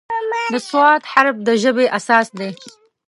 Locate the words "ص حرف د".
0.69-1.47